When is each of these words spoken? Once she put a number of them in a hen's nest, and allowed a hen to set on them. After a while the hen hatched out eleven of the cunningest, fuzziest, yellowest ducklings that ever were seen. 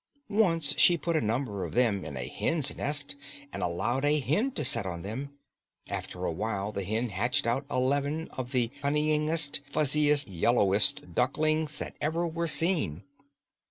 Once 0.29 0.75
she 0.79 0.97
put 0.97 1.15
a 1.15 1.21
number 1.21 1.63
of 1.63 1.75
them 1.75 2.03
in 2.03 2.17
a 2.17 2.27
hen's 2.27 2.75
nest, 2.75 3.15
and 3.53 3.61
allowed 3.61 4.03
a 4.03 4.19
hen 4.19 4.49
to 4.49 4.65
set 4.65 4.83
on 4.83 5.03
them. 5.03 5.29
After 5.89 6.25
a 6.25 6.31
while 6.31 6.71
the 6.71 6.83
hen 6.83 7.09
hatched 7.09 7.45
out 7.45 7.67
eleven 7.69 8.27
of 8.31 8.51
the 8.51 8.69
cunningest, 8.81 9.59
fuzziest, 9.69 10.27
yellowest 10.27 11.13
ducklings 11.13 11.77
that 11.77 11.93
ever 12.01 12.25
were 12.27 12.47
seen. 12.47 13.03